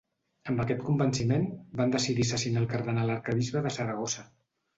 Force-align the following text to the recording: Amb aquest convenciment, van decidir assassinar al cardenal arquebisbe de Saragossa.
Amb 0.51 0.61
aquest 0.61 0.79
convenciment, 0.87 1.45
van 1.81 1.93
decidir 1.97 2.25
assassinar 2.29 2.63
al 2.63 2.67
cardenal 2.73 3.13
arquebisbe 3.19 3.65
de 3.69 3.75
Saragossa. 3.79 4.27